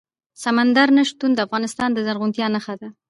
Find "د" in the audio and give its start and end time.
1.33-1.39, 1.93-1.97